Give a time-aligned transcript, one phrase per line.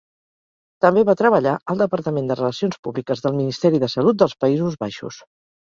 [0.85, 5.25] També va treballar al departament de relacions públiques del Ministeri de Salut dels Països Baixos.